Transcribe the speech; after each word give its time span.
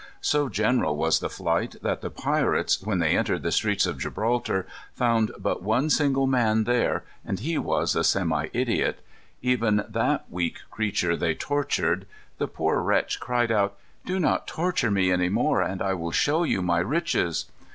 So 0.21 0.49
general 0.49 0.97
was 0.97 1.19
the 1.19 1.29
flight 1.29 1.75
that 1.83 2.01
the 2.01 2.09
pirates, 2.09 2.81
when 2.81 2.97
they 2.97 3.15
entered 3.15 3.43
the 3.43 3.51
streets 3.51 3.85
of 3.85 3.99
Gibraltar, 3.99 4.65
found 4.95 5.29
but 5.37 5.61
one 5.61 5.91
single 5.91 6.25
man 6.25 6.63
there, 6.63 7.03
and 7.23 7.39
he 7.39 7.59
was 7.59 7.95
a 7.95 8.03
semi 8.03 8.47
idiot. 8.51 9.05
Even 9.43 9.85
that 9.87 10.25
weak 10.27 10.57
creature 10.71 11.15
they 11.15 11.35
tortured. 11.35 12.07
The 12.39 12.47
poor 12.47 12.81
wretch 12.81 13.19
cried 13.19 13.51
out: 13.51 13.77
"Do 14.03 14.19
not 14.19 14.47
torture 14.47 14.89
me 14.89 15.11
any 15.11 15.29
more, 15.29 15.61
and 15.61 15.83
I 15.83 15.93
will 15.93 16.09
show 16.11 16.41
you 16.43 16.63
my 16.63 16.79
riches." 16.79 17.45